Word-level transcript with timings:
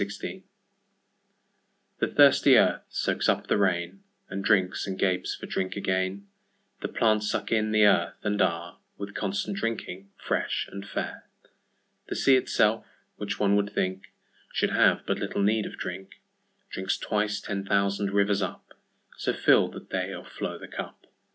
Drinking 0.01 0.45
THE 1.99 2.07
THIRSTY 2.07 2.57
earth 2.57 2.81
soaks 2.89 3.29
up 3.29 3.45
the 3.45 3.57
rain, 3.59 4.01
And 4.31 4.43
drinks 4.43 4.87
and 4.87 4.97
gapes 4.97 5.35
for 5.35 5.45
drink 5.45 5.75
again; 5.75 6.25
The 6.81 6.87
plants 6.87 7.29
suck 7.29 7.51
in 7.51 7.71
the 7.71 7.85
earth, 7.85 8.15
and 8.23 8.39
areWith 8.39 9.13
constant 9.13 9.57
drinking 9.57 10.09
fresh 10.17 10.67
and 10.71 10.87
fair; 10.89 11.27
The 12.07 12.15
sea 12.15 12.35
itself 12.35 12.83
(which 13.17 13.39
one 13.39 13.55
would 13.55 13.73
thinkShould 13.75 14.71
have 14.73 15.05
but 15.05 15.19
little 15.19 15.43
need 15.43 15.67
of 15.67 15.73
drink)Drinks 15.77 16.97
twice 16.99 17.39
ten 17.39 17.63
thousand 17.63 18.09
rivers 18.11 18.41
up, 18.41 18.73
So 19.17 19.33
fill'd 19.33 19.73
that 19.73 19.91
they 19.91 20.11
o'erflow 20.15 20.57
the 20.59 20.67
cup. 20.67 21.05